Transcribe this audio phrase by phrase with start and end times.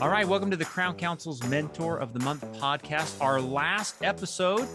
[0.00, 4.68] All right, welcome to the Crown Council's Mentor of the Month podcast, our last episode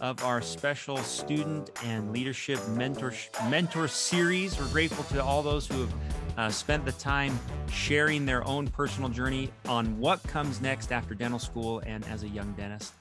[0.00, 3.12] of our special student and leadership mentor
[3.50, 4.58] mentor series.
[4.58, 5.94] We're grateful to all those who have
[6.38, 7.38] uh, spent the time
[7.70, 12.28] sharing their own personal journey on what comes next after dental school and as a
[12.28, 12.94] young dentist.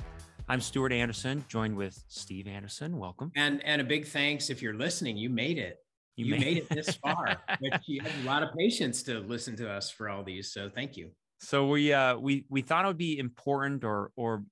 [0.49, 2.97] I'm Stuart Anderson, joined with Steve Anderson.
[2.97, 3.31] Welcome.
[3.37, 5.15] And and a big thanks if you're listening.
[5.15, 5.77] You made it.
[6.17, 7.37] You, you made, made it this far.
[7.47, 10.51] but you had a lot of patience to listen to us for all these.
[10.51, 11.11] So thank you.
[11.39, 14.43] So we uh, we we thought it would be important or or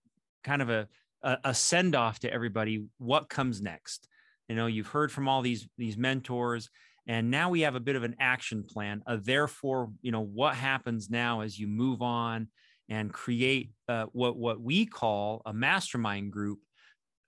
[0.43, 0.87] kind of a
[1.23, 2.85] a, send off to everybody.
[2.97, 4.07] What comes next?
[4.47, 6.69] You know, you've heard from all these these mentors,
[7.05, 9.03] and now we have a bit of an action plan.
[9.05, 12.47] Uh, therefore, you know, what happens now as you move on
[12.87, 16.59] and create uh, what what we call a mastermind group,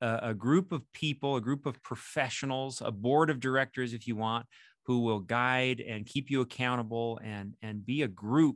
[0.02, 4.16] uh, a group of people, a group of professionals, a board of directors, if you
[4.16, 4.46] want,
[4.86, 8.56] who will guide and keep you accountable and and be a group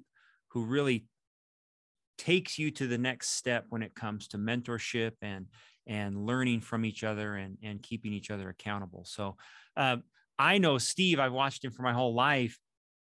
[0.54, 1.06] who really
[2.18, 5.48] takes you to the next step when it comes to mentorship and
[5.86, 9.04] and learning from each other and and keeping each other accountable.
[9.06, 9.36] So
[9.76, 9.98] uh,
[10.40, 12.58] i know steve i've watched him for my whole life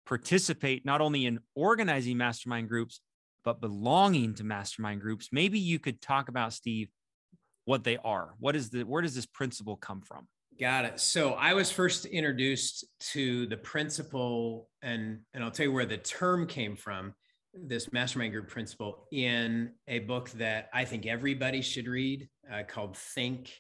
[0.05, 3.01] participate not only in organizing mastermind groups
[3.45, 5.29] but belonging to mastermind groups.
[5.33, 6.89] Maybe you could talk about steve
[7.65, 8.35] what they are.
[8.39, 10.27] What is the where does this principle come from?
[10.59, 11.01] Got it.
[11.01, 15.99] So I was first introduced to the principle, and and I'll tell you where the
[15.99, 17.15] term came from
[17.55, 22.97] this mastermind group principle in a book that I think everybody should read uh, called
[22.97, 23.53] Think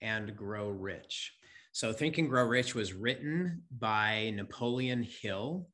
[0.00, 1.32] and Grow Rich.
[1.72, 5.68] So, Think and Grow Rich was written by Napoleon Hill.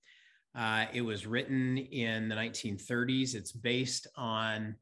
[0.54, 3.34] Uh, it was written in the 1930s.
[3.34, 4.76] It's based on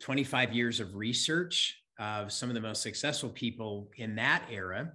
[0.00, 4.92] 25 years of research of some of the most successful people in that era.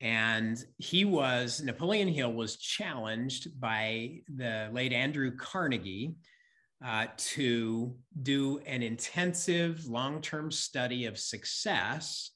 [0.00, 6.14] And he was, Napoleon Hill was challenged by the late Andrew Carnegie,
[6.84, 12.32] uh, to do an intensive long-term study of success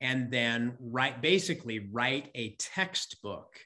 [0.00, 3.58] and then write basically write a textbook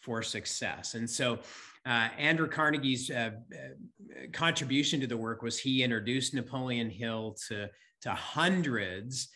[0.00, 0.94] for success.
[0.94, 1.40] And so
[1.84, 7.68] uh, andrew carnegie's uh, uh contribution to the work was he introduced napoleon hill to,
[8.02, 9.28] to hundreds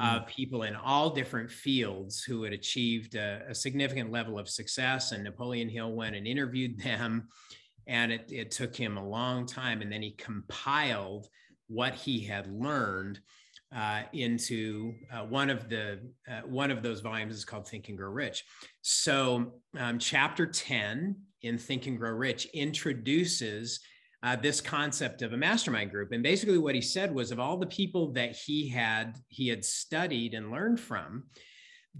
[0.00, 0.16] mm.
[0.16, 5.10] of people in all different fields who had achieved a, a significant level of success.
[5.10, 7.28] And napoleon hill went and interviewed them
[7.88, 9.82] and it, it took him a long time.
[9.82, 11.26] And then he compiled
[11.66, 13.20] what he had learned
[13.74, 16.00] uh, into uh, one of the
[16.30, 18.44] uh, one of those volumes is called Think and Grow Rich.
[18.82, 23.80] So, um, chapter ten in Think and Grow Rich introduces
[24.22, 27.58] uh, this concept of a mastermind group, and basically what he said was of all
[27.58, 31.24] the people that he had he had studied and learned from,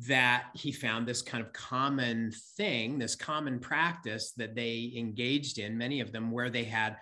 [0.07, 5.77] that he found this kind of common thing, this common practice that they engaged in,
[5.77, 6.97] many of them, where they had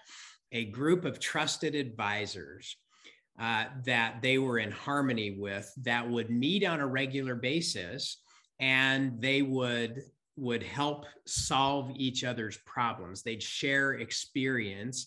[0.52, 2.76] a group of trusted advisors
[3.38, 8.22] uh, that they were in harmony with that would meet on a regular basis
[8.60, 10.02] and they would
[10.38, 13.22] would help solve each other's problems.
[13.22, 15.06] They'd share experience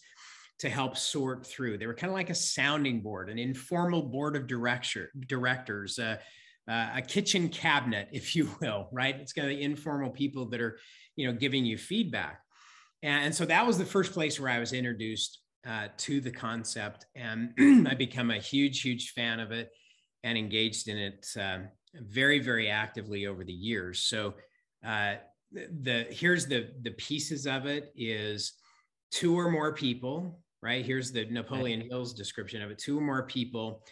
[0.58, 1.78] to help sort through.
[1.78, 6.18] They were kind of like a sounding board an informal board of director, directors uh,
[6.70, 9.16] uh, a kitchen cabinet, if you will, right?
[9.16, 10.78] It's kind of the informal people that are,
[11.16, 12.40] you know, giving you feedback.
[13.02, 17.06] And so that was the first place where I was introduced uh, to the concept,
[17.16, 17.52] and
[17.88, 19.70] I become a huge, huge fan of it
[20.24, 21.60] and engaged in it uh,
[21.96, 24.02] very, very actively over the years.
[24.02, 24.34] So
[24.86, 25.16] uh,
[25.52, 28.54] the here's the the pieces of it is
[29.12, 30.86] two or more people, right?
[30.86, 33.84] Here's the Napoleon Hill's description of it: two or more people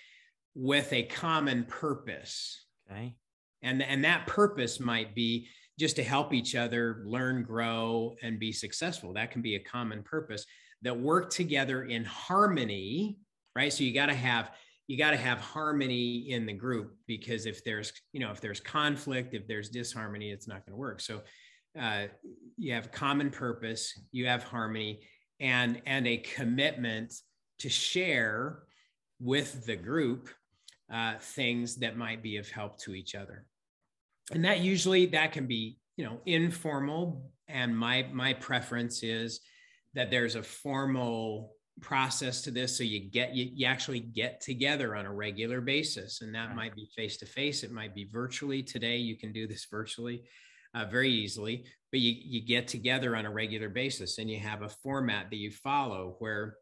[0.54, 3.16] with a common purpose Okay.
[3.62, 5.48] And, and that purpose might be
[5.80, 9.14] just to help each other learn, grow, and be successful.
[9.14, 10.46] That can be a common purpose
[10.82, 13.18] that work together in harmony,
[13.56, 13.72] right?
[13.72, 14.52] So you got to have
[14.88, 18.60] you got to have harmony in the group because if there's you know if there's
[18.60, 21.22] conflict if there's disharmony it's not going to work so
[21.80, 22.06] uh,
[22.58, 25.02] you have common purpose you have harmony
[25.40, 27.14] and and a commitment
[27.60, 28.64] to share
[29.20, 30.30] with the group
[30.92, 33.46] uh, things that might be of help to each other.
[34.32, 37.32] And that usually that can be you know informal.
[37.48, 39.42] And my my preference is
[39.94, 42.78] that there's a formal process to this.
[42.78, 46.22] So you get you, you actually get together on a regular basis.
[46.22, 48.64] And that might be face to face it might be virtually.
[48.64, 50.24] Today you can do this virtually
[50.74, 51.66] uh, very easily.
[51.92, 55.38] But you, you get together on a regular basis and you have a format that
[55.38, 56.58] you follow where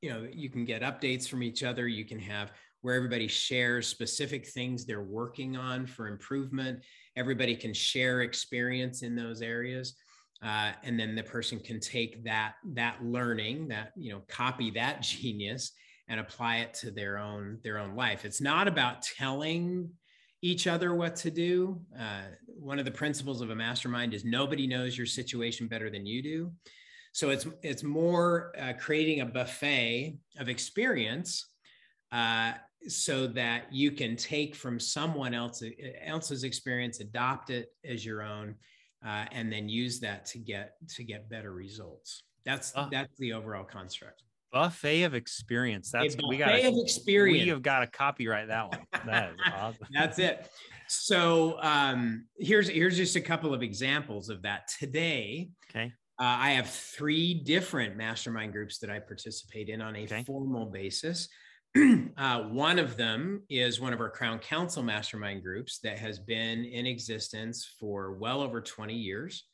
[0.00, 1.86] you know you can get updates from each other.
[1.86, 6.80] You can have where everybody shares specific things they're working on for improvement.
[7.16, 9.96] Everybody can share experience in those areas.
[10.42, 15.00] uh, and then the person can take that that learning that you know copy that
[15.12, 15.72] genius
[16.08, 19.88] and apply it to their own their own life it's not about telling
[20.42, 24.66] each other what to do uh, one of the principles of a mastermind is nobody
[24.66, 26.52] knows your situation better than you do
[27.12, 31.46] so it's it's more uh, creating a buffet of experience
[32.10, 32.52] uh,
[32.88, 35.62] so that you can take from someone else,
[36.04, 38.54] else's experience, adopt it as your own,
[39.04, 42.24] uh, and then use that to get to get better results.
[42.44, 44.22] That's uh, that's the overall construct.
[44.52, 45.90] Buffet of experience.
[45.90, 47.44] That's we got Buffet of experience.
[47.44, 48.86] We have got to copyright that one.
[49.06, 49.86] That is awesome.
[49.92, 50.50] that's it.
[50.88, 55.50] So um, here's here's just a couple of examples of that today.
[55.70, 55.92] Okay.
[56.18, 60.22] Uh, I have three different mastermind groups that I participate in on a okay.
[60.24, 61.28] formal basis.
[62.18, 66.66] uh, one of them is one of our Crown Council mastermind groups that has been
[66.66, 69.44] in existence for well over 20 years.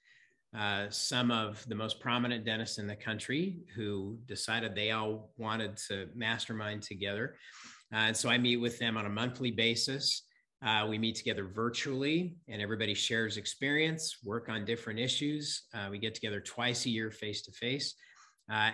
[0.56, 5.76] Uh, some of the most prominent dentists in the country who decided they all wanted
[5.76, 7.36] to mastermind together.
[7.92, 10.22] Uh, and so I meet with them on a monthly basis.
[10.64, 15.66] Uh, we meet together virtually and everybody shares experience, work on different issues.
[15.72, 17.94] Uh, we get together twice a year face to face.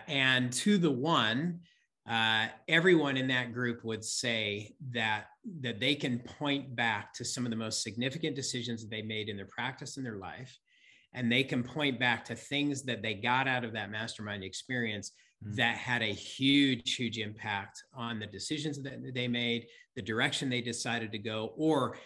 [0.06, 1.60] And to the one,
[2.08, 5.26] uh, everyone in that group would say that
[5.60, 9.28] that they can point back to some of the most significant decisions that they made
[9.28, 10.58] in their practice in their life
[11.14, 15.12] and they can point back to things that they got out of that mastermind experience
[15.42, 15.56] mm-hmm.
[15.56, 19.66] that had a huge huge impact on the decisions that they made
[19.96, 21.96] the direction they decided to go or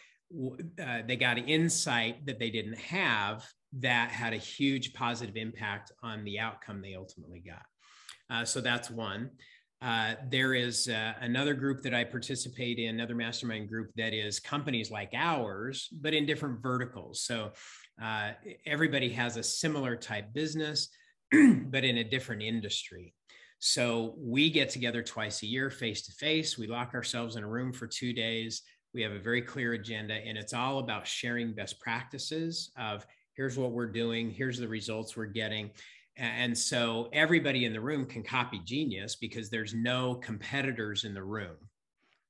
[0.81, 6.23] uh, they got insight that they didn't have that had a huge positive impact on
[6.23, 7.63] the outcome they ultimately got
[8.31, 9.31] uh, so that's one
[9.81, 14.41] uh, there is uh, another group that I participate in, another mastermind group that is
[14.41, 17.23] companies like ours, but in different verticals.
[17.23, 17.53] So
[18.03, 18.33] uh,
[18.67, 20.89] everybody has a similar type business,
[21.33, 23.15] but in a different industry.
[23.61, 26.59] So we get together twice a year, face to face.
[26.59, 28.63] We lock ourselves in a room for two days.
[28.95, 33.57] We have a very clear agenda, and it's all about sharing best practices of here's
[33.57, 35.71] what we're doing, here's the results we're getting,
[36.19, 41.23] and so everybody in the room can copy genius because there's no competitors in the
[41.23, 41.57] room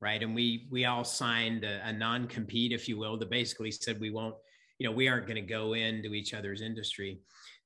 [0.00, 0.22] right?
[0.22, 4.10] And we we all signed a, a non-compete if you will that basically said we
[4.10, 4.34] won't
[4.78, 7.20] you know we aren't going to go into each other's industry.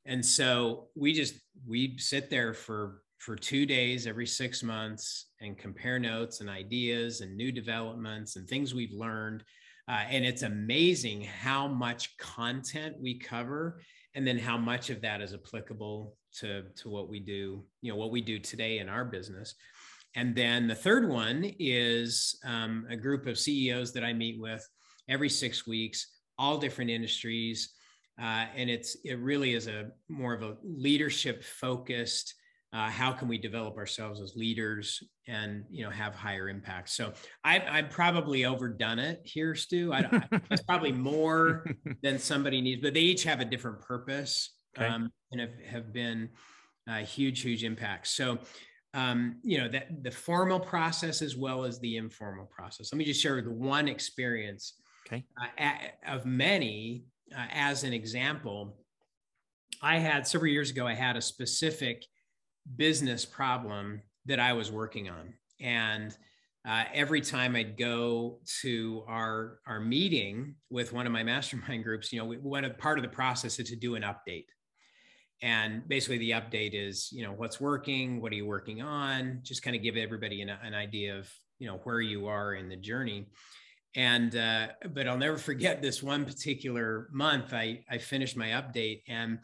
[0.06, 1.34] And so we just
[1.66, 7.20] we sit there for for two days every six months and compare notes and ideas
[7.20, 9.44] and new developments and things we've learned.
[9.88, 13.80] Uh, and it's amazing how much content we cover
[14.14, 17.96] and then how much of that is applicable to to what we do you know
[17.96, 19.54] what we do today in our business.
[20.14, 24.66] And then the third one is um, a group of ceos that i meet with
[25.08, 26.06] every six weeks
[26.38, 27.72] all different industries
[28.20, 32.34] uh, and it's it really is a more of a leadership focused
[32.72, 36.88] uh, how can we develop ourselves as leaders and you know have higher impact?
[36.90, 37.12] So
[37.44, 39.92] i've, I've probably overdone it here stu.
[39.92, 41.66] I, it's probably more
[42.02, 44.86] than somebody needs but they each have a different purpose okay.
[44.86, 46.30] um, and have, have been
[46.88, 48.38] uh, huge huge impacts so
[48.94, 52.92] um, you know that the formal process as well as the informal process.
[52.92, 54.74] Let me just share the one experience
[55.06, 55.24] okay.
[55.58, 55.72] uh,
[56.06, 57.04] of many
[57.34, 58.76] uh, as an example.
[59.80, 62.04] I had several years ago i had a specific
[62.76, 65.34] business problem that I was working on.
[65.60, 66.16] And
[66.66, 72.12] uh, every time I'd go to our our meeting with one of my mastermind groups,
[72.12, 74.46] you know, we, one of, part of the process is to do an update.
[75.42, 79.64] And basically, the update is, you know, what's working, what are you working on, just
[79.64, 81.28] kind of give everybody an, an idea of,
[81.58, 83.26] you know, where you are in the journey.
[83.96, 87.52] And uh, but I'll never forget this one particular month.
[87.52, 89.40] I I finished my update, and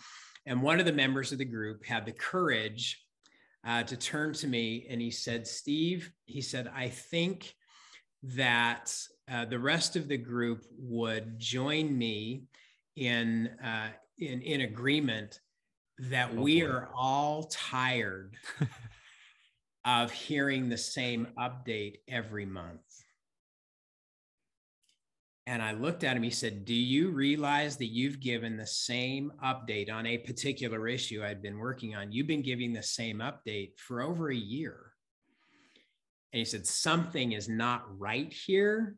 [0.47, 3.05] and one of the members of the group had the courage
[3.69, 7.55] uh, to turn to me and he said, Steve, he said, I think
[8.23, 8.91] that
[9.31, 12.45] uh, the rest of the group would join me
[12.97, 15.41] in, uh, in, in agreement
[15.99, 16.69] that oh, we boy.
[16.69, 18.37] are all tired
[19.85, 22.81] of hearing the same update every month.
[25.49, 29.33] And I looked at him, he said, Do you realize that you've given the same
[29.43, 32.13] update on a particular issue I'd been working on?
[32.13, 34.93] You've been giving the same update for over a year.
[36.35, 38.97] And he said, Something is not right here.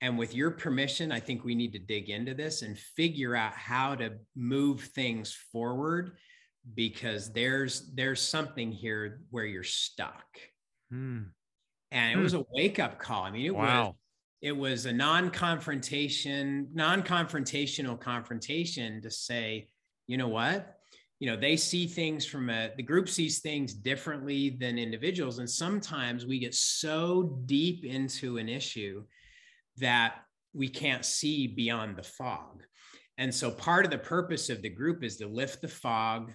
[0.00, 3.54] And with your permission, I think we need to dig into this and figure out
[3.54, 6.12] how to move things forward
[6.76, 10.38] because there's there's something here where you're stuck.
[10.92, 11.22] Hmm.
[11.90, 12.22] And it hmm.
[12.22, 13.24] was a wake up call.
[13.24, 13.86] I mean, it wow.
[13.86, 13.94] was
[14.42, 19.68] it was a non-confrontation non-confrontational confrontation to say
[20.06, 20.76] you know what?
[21.20, 25.38] You know they see things from a the group sees things differently than individuals.
[25.38, 29.04] And sometimes we get so deep into an issue
[29.78, 30.16] that
[30.52, 32.62] we can't see beyond the fog.
[33.18, 36.34] And so part of the purpose of the group is to lift the fog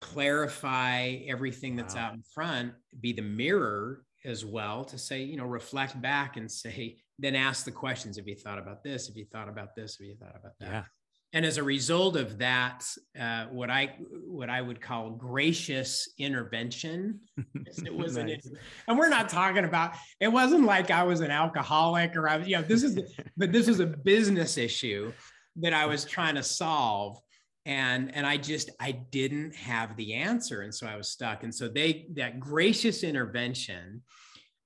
[0.00, 2.06] clarify everything that's wow.
[2.08, 6.50] out in front be the mirror as well to say you know reflect back and
[6.50, 9.08] say then ask the questions if you thought about this?
[9.08, 9.98] If you thought about this?
[10.00, 10.68] If you thought about that?
[10.68, 10.84] Yeah.
[11.32, 12.84] And as a result of that,
[13.18, 17.18] uh, what I what I would call gracious intervention,
[17.66, 18.46] it was nice.
[18.46, 19.94] an, and we're not talking about.
[20.20, 23.00] It wasn't like I was an alcoholic or I was, you know, this is,
[23.36, 25.12] but this is a business issue
[25.56, 27.18] that I was trying to solve,
[27.66, 31.44] and and I just I didn't have the answer, and so I was stuck.
[31.44, 34.02] And so they that gracious intervention,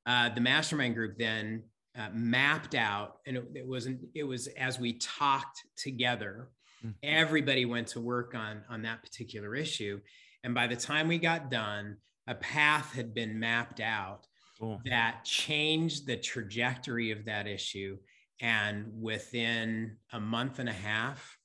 [0.07, 1.63] uh, the mastermind group then
[1.99, 6.51] uh, mapped out and it, it, wasn't it was as we talked together
[6.85, 6.91] Mm-hmm.
[7.03, 10.01] Everybody went to work on, on that particular issue.
[10.45, 14.27] And by the time we got done, a path had been mapped out
[14.61, 14.81] cool.
[14.85, 17.97] that changed the trajectory of that issue.
[18.41, 21.38] And within a month and a half,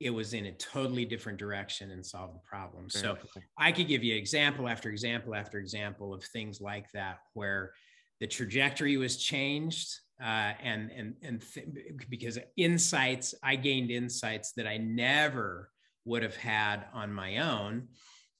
[0.00, 2.88] it was in a totally different direction and solved the problem.
[2.88, 3.16] So.
[3.58, 7.72] I could give you example after example after example of things like that where
[8.18, 9.88] the trajectory was changed
[10.22, 11.66] uh, and and and th-
[12.08, 15.70] because insights I gained insights that I never
[16.04, 17.88] would have had on my own.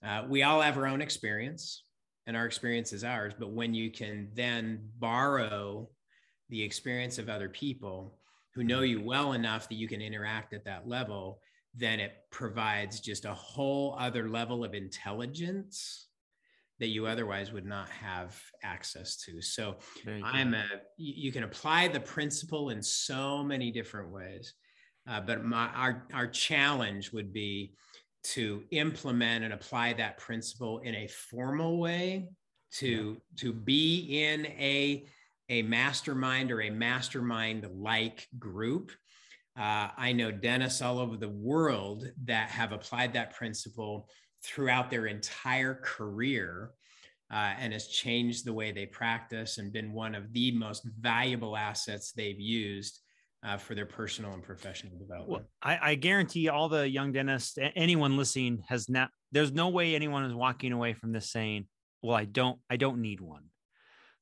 [0.05, 1.85] Uh, we all have our own experience,
[2.27, 3.35] and our experience is ours.
[3.39, 5.89] But when you can then borrow
[6.49, 8.19] the experience of other people
[8.55, 11.41] who know you well enough that you can interact at that level,
[11.75, 16.09] then it provides just a whole other level of intelligence
[16.81, 19.41] that you otherwise would not have access to.
[19.43, 19.77] So
[20.25, 20.65] I'm a,
[20.97, 24.55] you can apply the principle in so many different ways.
[25.09, 27.75] Uh, but my, our, our challenge would be
[28.23, 32.29] to implement and apply that principle in a formal way
[32.73, 33.15] to, yeah.
[33.37, 35.07] to be in a,
[35.51, 38.93] a mastermind or a mastermind like group.
[39.59, 44.09] Uh, I know dentists all over the world that have applied that principle
[44.43, 46.71] throughout their entire career
[47.33, 51.57] uh, and has changed the way they practice and been one of the most valuable
[51.57, 53.01] assets they've used
[53.45, 55.31] uh, for their personal and professional development.
[55.31, 59.95] Well, I, I, guarantee all the young dentists, anyone listening has not, there's no way
[59.95, 61.67] anyone is walking away from this saying,
[62.03, 63.50] well, I don't, I don't need one.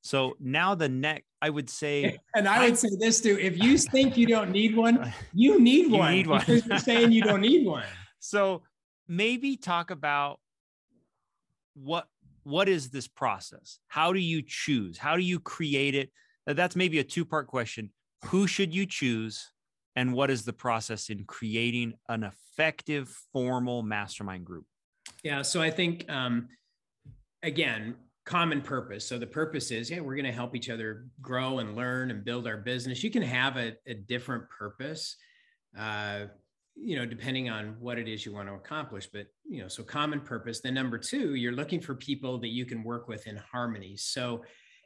[0.01, 3.61] So now the next, I would say, and I would I, say this too: if
[3.61, 6.11] you think you don't need one, you need one.
[6.11, 6.39] You need one.
[6.39, 7.85] because you're saying you don't need one.
[8.21, 8.63] So
[9.07, 10.41] maybe talk about
[11.73, 12.05] what
[12.43, 13.79] what is this process?
[13.87, 14.97] How do you choose?
[14.97, 16.11] How do you create it?
[16.45, 17.91] That's maybe a two part question.
[18.25, 19.51] Who should you choose?
[19.95, 24.65] And what is the process in creating an effective formal mastermind group?
[25.23, 25.41] Yeah.
[25.41, 26.47] So I think, um,
[27.43, 27.95] again,
[28.29, 29.07] common purpose.
[29.07, 32.23] So the purpose is, yeah, we're going to help each other grow and learn and
[32.23, 33.03] build our business.
[33.03, 35.15] You can have a, a different purpose.
[35.75, 36.25] Uh,
[36.75, 39.07] you know, depending on what it is you want to accomplish.
[39.07, 40.61] But, you know, so common purpose.
[40.61, 43.97] Then number two, you're looking for people that you can work with in harmony.
[43.97, 44.43] So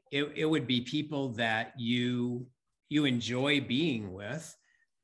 [0.09, 2.47] it, it would be people that you
[2.87, 4.55] you enjoy being with.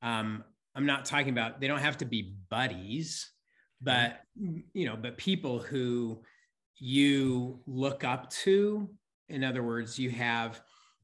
[0.01, 3.29] Um, I'm not talking about they don't have to be buddies,
[3.81, 4.21] but
[4.73, 6.21] you know, but people who
[6.79, 8.89] you look up to.
[9.27, 10.61] In other words, you have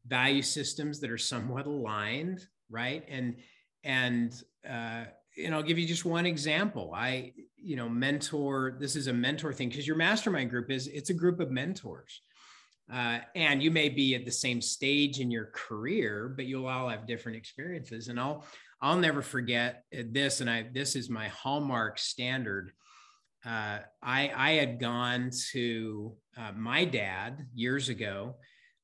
[0.07, 3.03] value systems that are somewhat aligned, right?
[3.07, 3.37] And
[3.83, 4.33] and
[4.67, 5.05] uh,
[5.43, 6.93] and I'll give you just one example.
[6.95, 11.09] I, you know, mentor, this is a mentor thing because your mastermind group is, it's
[11.09, 12.21] a group of mentors.
[12.91, 16.87] Uh, and you may be at the same stage in your career, but you'll all
[16.87, 18.07] have different experiences.
[18.07, 18.45] And I'll,
[18.81, 20.41] I'll never forget this.
[20.41, 22.71] And I, this is my hallmark standard.
[23.45, 28.35] Uh, I, I had gone to uh, my dad years ago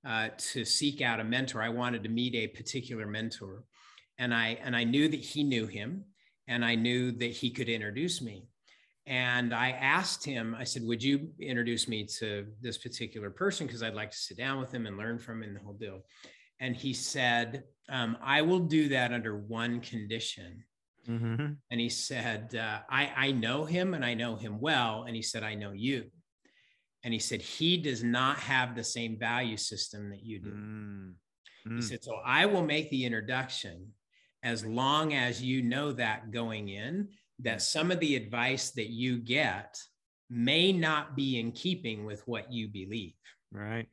[0.06, 1.62] uh, to seek out a mentor.
[1.62, 3.64] I wanted to meet a particular mentor
[4.20, 6.06] and I, and I knew that he knew him
[6.48, 8.46] and I knew that he could introduce me.
[9.08, 13.66] And I asked him, I said, Would you introduce me to this particular person?
[13.66, 15.74] Because I'd like to sit down with him and learn from him and the whole
[15.74, 16.02] deal.
[16.60, 20.64] And he said, um, I will do that under one condition.
[21.10, 21.54] Mm-hmm.
[21.72, 25.06] And he said, uh, I, I know him and I know him well.
[25.08, 26.06] And he said, I know you.
[27.04, 30.52] And he said, He does not have the same value system that you do.
[30.52, 31.10] Mm-hmm.
[31.76, 31.84] He mm.
[31.84, 33.88] said, So I will make the introduction
[34.44, 39.18] as long as you know that going in, that some of the advice that you
[39.18, 39.80] get
[40.30, 43.14] may not be in keeping with what you believe.
[43.52, 43.88] Right.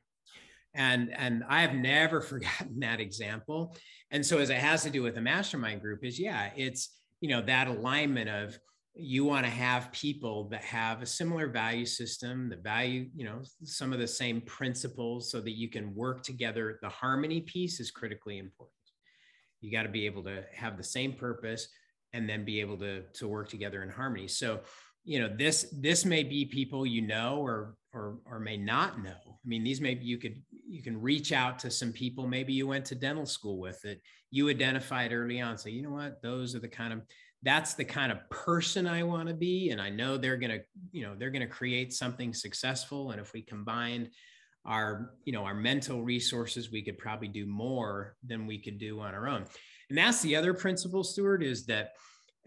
[0.74, 3.76] And and I have never forgotten that example.
[4.10, 7.28] And so as it has to do with a mastermind group is yeah, it's you
[7.28, 8.58] know that alignment of
[9.00, 13.40] you want to have people that have a similar value system, the value, you know,
[13.62, 16.80] some of the same principles so that you can work together.
[16.82, 18.74] The harmony piece is critically important.
[19.60, 21.68] You got to be able to have the same purpose
[22.12, 24.26] and then be able to, to work together in harmony.
[24.26, 24.60] So,
[25.04, 29.10] you know, this this may be people you know or or or may not know.
[29.10, 32.66] I mean, these maybe you could you can reach out to some people maybe you
[32.66, 35.56] went to dental school with that you identified early on.
[35.56, 37.00] Say, you know what, those are the kind of
[37.42, 39.70] that's the kind of person I want to be.
[39.70, 40.60] And I know they're going to,
[40.90, 43.12] you know, they're going to create something successful.
[43.12, 44.10] And if we combined
[44.64, 49.00] our, you know, our mental resources, we could probably do more than we could do
[49.00, 49.44] on our own.
[49.88, 51.92] And that's the other principle, Stuart, is that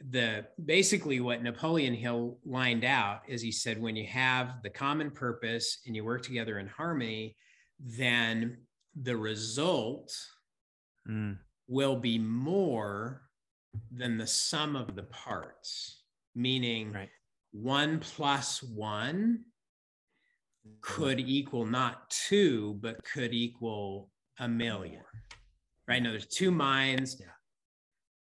[0.10, 5.10] the basically what Napoleon Hill lined out is he said, when you have the common
[5.10, 7.38] purpose and you work together in harmony,
[7.84, 8.58] then
[9.02, 10.14] the result
[11.10, 11.38] mm.
[11.68, 13.22] will be more
[13.92, 16.04] than the sum of the parts,
[16.36, 17.10] meaning right.
[17.52, 19.40] one plus one
[20.82, 24.10] could equal not two, but could equal
[24.40, 25.04] a million.
[25.88, 27.28] Right now, there's two minds yeah.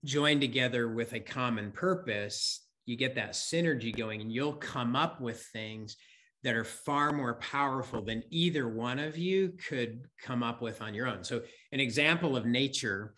[0.04, 2.66] joined together with a common purpose.
[2.86, 5.96] You get that synergy going, and you'll come up with things
[6.44, 10.94] that are far more powerful than either one of you could come up with on
[10.94, 11.24] your own.
[11.24, 11.42] So,
[11.72, 13.14] an example of nature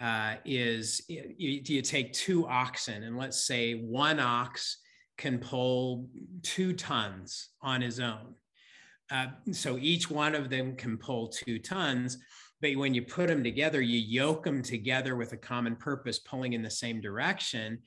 [0.00, 4.78] uh, is you, you take two oxen and let's say one ox
[5.16, 6.08] can pull
[6.42, 8.34] two tons on his own.
[9.10, 12.18] Uh, so each one of them can pull two tons.
[12.60, 16.54] But when you put them together, you yoke them together with a common purpose, pulling
[16.54, 17.78] in the same direction.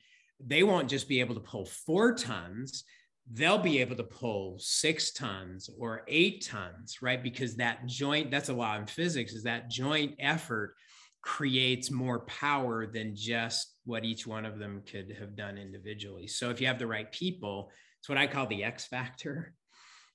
[0.44, 2.84] They won't just be able to pull four tons,
[3.32, 7.22] they'll be able to pull six tons or eight tons, right?
[7.22, 10.74] Because that joint, that's a law in physics, is that joint effort
[11.22, 16.26] creates more power than just what each one of them could have done individually.
[16.26, 17.70] So if you have the right people,
[18.00, 19.54] it's what I call the X factor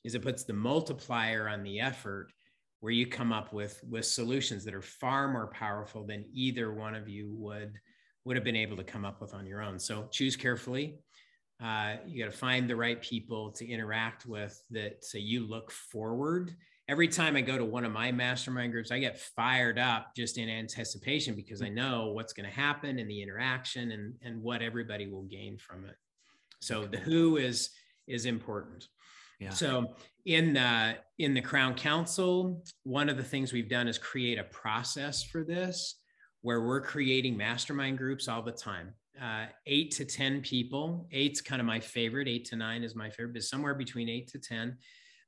[0.04, 2.32] is it puts the multiplier on the effort
[2.80, 6.96] where you come up with with solutions that are far more powerful than either one
[6.96, 7.74] of you would
[8.26, 9.80] would have been able to come up with on your own.
[9.80, 11.00] So choose carefully.
[11.64, 15.72] Uh, you got to find the right people to interact with that so you look
[15.72, 16.54] forward
[16.88, 20.38] every time I go to one of my mastermind groups, I get fired up just
[20.38, 24.62] in anticipation because I know what's going to happen in the interaction and, and what
[24.62, 25.96] everybody will gain from it.
[26.60, 27.72] So the who is
[28.08, 28.88] is important.
[29.40, 29.50] Yeah.
[29.50, 34.38] So in the in the Crown Council, one of the things we've done is create
[34.38, 36.00] a process for this
[36.42, 38.94] where we're creating mastermind groups all the time.
[39.22, 41.08] Uh, eight to 10 people.
[41.12, 42.28] Eight's kind of my favorite.
[42.28, 44.78] Eight to nine is my favorite, but somewhere between eight to 10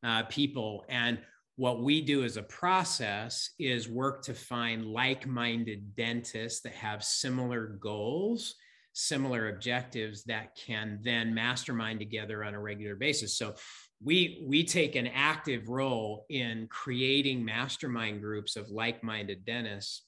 [0.03, 0.85] uh, people.
[0.89, 1.19] And
[1.55, 7.67] what we do as a process is work to find like-minded dentists that have similar
[7.67, 8.55] goals
[8.99, 13.53] similar objectives that can then mastermind together on a regular basis so
[14.03, 20.06] we we take an active role in creating mastermind groups of like-minded dentists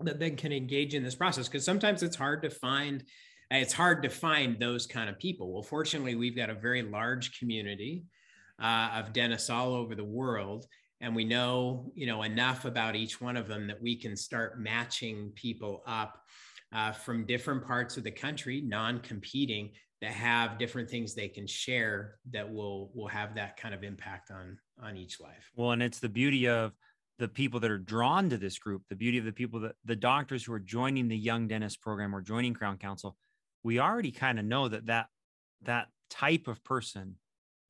[0.00, 3.04] that then can engage in this process because sometimes it's hard to find
[3.50, 5.52] it's hard to find those kind of people.
[5.52, 8.04] Well fortunately we've got a very large community
[8.60, 10.66] uh, of dentists all over the world
[11.00, 14.60] and we know you know enough about each one of them that we can start
[14.60, 16.20] matching people up
[16.72, 19.70] uh, from different parts of the country non-competing
[20.02, 24.30] that have different things they can share that will will have that kind of impact
[24.30, 25.50] on on each life.
[25.54, 26.72] Well and it's the beauty of
[27.18, 29.96] the people that are drawn to this group the beauty of the people that the
[29.96, 33.16] doctors who are joining the young dentist program or joining crown council
[33.62, 35.06] we already kind of know that that
[35.62, 37.16] that type of person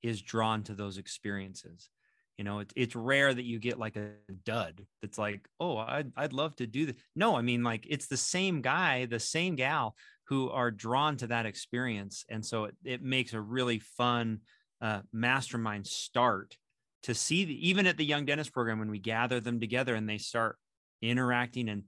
[0.02, 1.88] is drawn to those experiences.
[2.36, 4.10] You know it's it's rare that you get like a
[4.44, 8.08] dud that's like oh i'd, I'd love to do this no i mean like it's
[8.08, 12.74] the same guy the same gal who are drawn to that experience and so it,
[12.84, 14.40] it makes a really fun
[14.82, 16.58] uh, mastermind start
[17.06, 20.08] to see the, even at the young dentist program when we gather them together and
[20.08, 20.56] they start
[21.00, 21.84] interacting and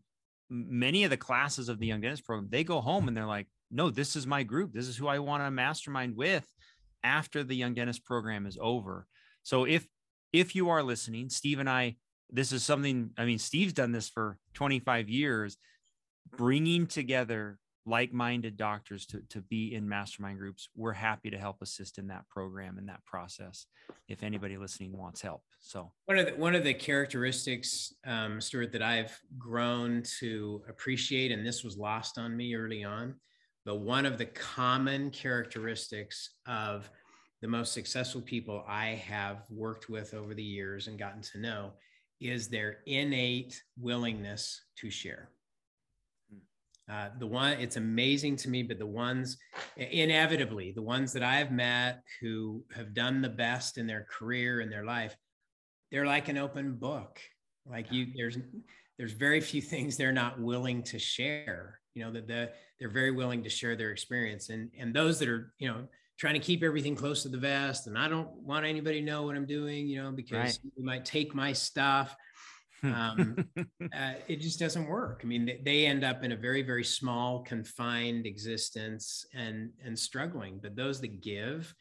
[0.49, 3.47] many of the classes of the young dentist program they go home and they're like
[3.71, 4.73] no this is my group.
[4.73, 6.47] This is who i want to mastermind with
[7.05, 9.07] after the young dentist program is over.
[9.43, 9.87] So if
[10.33, 11.97] if you are listening, Steve and I,
[12.31, 15.57] this is something, I mean, Steve's done this for 25 years,
[16.37, 21.99] bringing together like-minded doctors to, to be in mastermind groups we're happy to help assist
[21.99, 23.67] in that program and that process
[24.09, 28.73] if anybody listening wants help so one of the, one of the characteristics um, stuart
[28.73, 33.15] that i've grown to appreciate and this was lost on me early on
[33.65, 36.91] but one of the common characteristics of
[37.41, 41.73] the most successful people I have worked with over the years and gotten to know
[42.21, 45.29] is their innate willingness to share.
[46.91, 49.37] Uh, the one, it's amazing to me, but the ones,
[49.77, 54.73] inevitably, the ones that I've met who have done the best in their career and
[54.73, 55.15] their life,
[55.91, 57.21] they're like an open book.
[57.67, 58.39] Like you, there's
[58.97, 61.79] there's very few things they're not willing to share.
[61.95, 65.29] You know that the, they're very willing to share their experience, and and those that
[65.29, 65.87] are you know
[66.19, 69.23] trying to keep everything close to the vest, and I don't want anybody to know
[69.23, 70.59] what I'm doing, you know, because right.
[70.77, 72.17] you might take my stuff
[72.83, 75.21] um, uh, it just doesn't work.
[75.23, 79.99] I mean, they, they, end up in a very, very small, confined existence and and
[79.99, 80.61] struggling.
[80.63, 81.75] But those that give,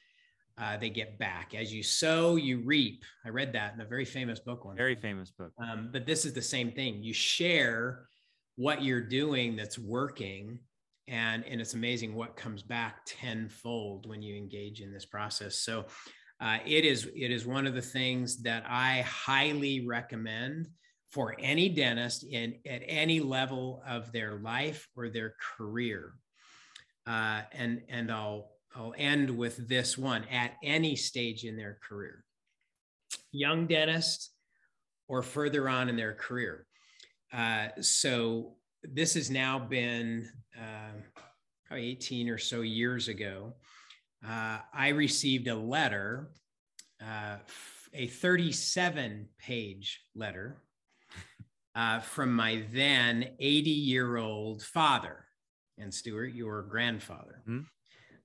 [0.58, 1.54] uh, they get back.
[1.56, 3.04] As you sow, you reap.
[3.26, 4.76] I read that in a very famous book one.
[4.76, 5.52] Very famous book.
[5.60, 7.04] Um, but this is the same thing.
[7.04, 8.08] You share
[8.56, 10.60] what you're doing that's working,
[11.08, 15.56] and and it's amazing what comes back tenfold when you engage in this process.
[15.58, 15.86] So.
[16.40, 20.70] Uh, it is it is one of the things that I highly recommend
[21.12, 26.14] for any dentist in at any level of their life or their career.
[27.06, 32.24] Uh, and and I'll I'll end with this one at any stage in their career,
[33.32, 34.32] young dentist
[35.08, 36.66] or further on in their career.
[37.32, 40.92] Uh, so this has now been uh,
[41.66, 43.54] probably 18 or so years ago.
[44.28, 46.32] Uh, I received a letter,
[47.02, 47.38] uh,
[47.94, 50.58] a 37 page letter
[51.78, 55.24] uh, from my then 80 year old father.
[55.78, 57.44] And Stuart, your grandfather.
[57.48, 57.62] Mm-hmm.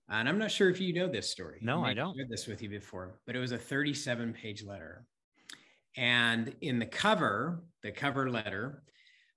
[0.08, 1.58] And I'm not sure if you know this story.
[1.60, 2.16] No, I don't.
[2.16, 5.04] Shared this with you before, but it was a 37 page letter.
[5.96, 8.82] And in the cover, the cover letter,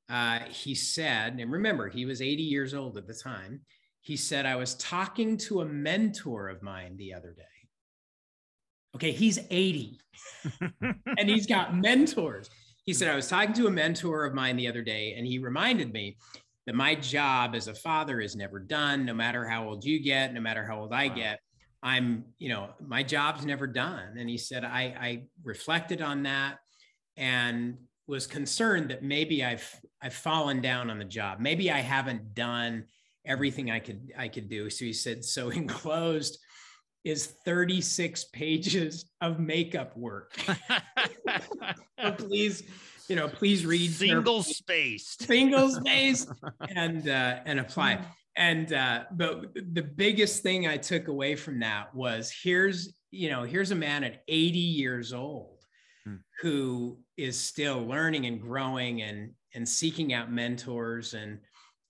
[0.10, 3.62] uh, he said, and remember, he was 80 years old at the time.
[4.01, 7.43] He said, I was talking to a mentor of mine the other day.
[8.95, 9.99] Okay, he's 80
[11.17, 12.49] and he's got mentors.
[12.86, 15.39] He said, I was talking to a mentor of mine the other day, and he
[15.39, 16.17] reminded me
[16.65, 20.34] that my job as a father is never done, no matter how old you get,
[20.34, 21.39] no matter how old I get.
[21.82, 24.17] I'm, you know, my job's never done.
[24.17, 26.58] And he said, I, I reflected on that
[27.17, 29.67] and was concerned that maybe I've
[30.02, 31.39] I've fallen down on the job.
[31.39, 32.86] Maybe I haven't done
[33.26, 34.69] everything I could I could do.
[34.69, 36.39] So he said, so enclosed
[37.06, 40.36] is 36 pages of makeup work.
[42.00, 42.63] so please,
[43.08, 46.30] you know, please read single spaced, single spaced,
[46.76, 48.00] and uh, and apply.
[48.36, 53.44] And uh, but the biggest thing I took away from that was here's you know
[53.44, 55.60] here's a man at 80 years old
[56.04, 56.15] hmm.
[56.41, 61.39] who is still learning and growing and and seeking out mentors and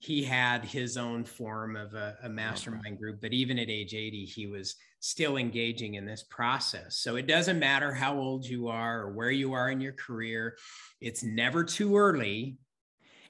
[0.05, 4.25] he had his own form of a, a mastermind group but even at age 80
[4.25, 6.97] he was still engaging in this process.
[6.97, 10.57] So it doesn't matter how old you are or where you are in your career,
[10.99, 12.57] it's never too early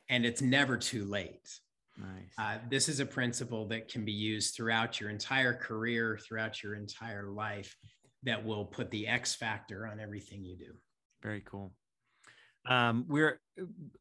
[0.07, 1.59] and it's never too late.
[1.97, 2.31] Nice.
[2.37, 6.75] Uh, this is a principle that can be used throughout your entire career, throughout your
[6.75, 7.75] entire life,
[8.23, 10.73] that will put the X factor on everything you do.
[11.21, 11.73] Very cool.
[12.69, 13.41] Um, we're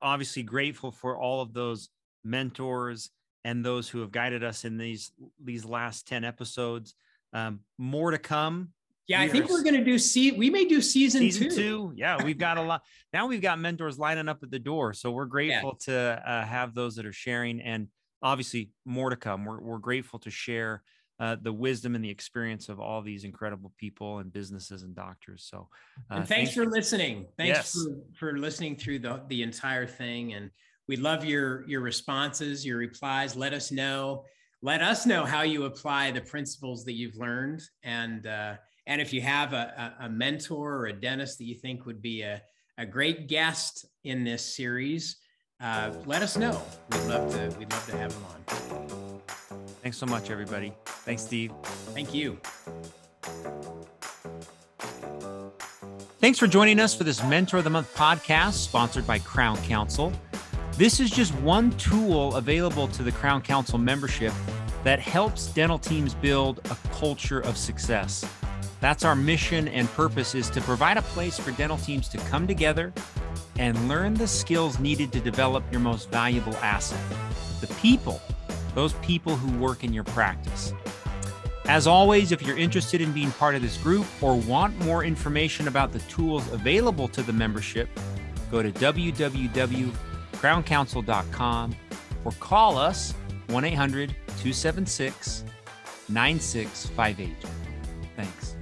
[0.01, 1.89] obviously grateful for all of those
[2.25, 3.11] mentors
[3.45, 6.95] and those who have guided us in these these last 10 episodes
[7.33, 8.71] um, more to come.
[9.07, 10.33] Yeah, we I think we're going to do see.
[10.33, 11.57] We may do season, season two.
[11.57, 11.93] two.
[11.95, 12.83] Yeah, we've got a lot.
[13.13, 15.93] Now we've got mentors lining up at the door, so we're grateful yeah.
[15.93, 17.89] to uh, have those that are sharing, and
[18.23, 19.45] obviously more to come.
[19.45, 20.83] We're we're grateful to share
[21.21, 25.47] uh, the wisdom and the experience of all these incredible people and businesses and doctors.
[25.51, 25.69] So,
[26.11, 27.27] uh, and thanks, thanks for listening.
[27.37, 27.73] Thanks yes.
[27.73, 30.51] for, for listening through the the entire thing, and
[30.88, 33.37] we love your your responses, your replies.
[33.37, 34.25] Let us know
[34.64, 37.62] let us know how you apply the principles that you've learned.
[37.83, 38.55] And, uh,
[38.87, 42.23] and if you have a, a, mentor or a dentist that you think would be
[42.23, 42.40] a,
[42.79, 45.18] a great guest in this series,
[45.61, 46.62] uh, let us know.
[46.92, 49.20] We'd love to, we'd love to have them on.
[49.83, 50.73] Thanks so much, everybody.
[50.87, 51.53] Thanks, Steve.
[51.92, 52.38] Thank you.
[56.20, 60.11] Thanks for joining us for this Mentor of the Month podcast sponsored by Crown Council.
[60.77, 64.33] This is just one tool available to the Crown Council membership
[64.83, 68.25] that helps dental teams build a culture of success.
[68.81, 72.49] That's our mission and purpose is to provide a place for dental teams to come
[72.49, 72.93] together
[73.57, 76.99] and learn the skills needed to develop your most valuable asset,
[77.61, 78.21] the people,
[78.75, 80.73] those people who work in your practice.
[81.67, 85.69] As always, if you're interested in being part of this group or want more information
[85.69, 87.89] about the tools available to the membership,
[88.51, 89.95] go to www
[90.37, 91.75] crowncouncil.com
[92.25, 93.12] or call us
[93.49, 95.44] 1 800 276
[96.09, 97.33] 9658.
[98.16, 98.54] Thanks.